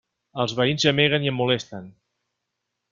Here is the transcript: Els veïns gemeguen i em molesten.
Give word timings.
Els 0.43 0.55
veïns 0.59 0.87
gemeguen 0.87 1.27
i 1.29 1.33
em 1.33 1.39
molesten. 1.43 1.87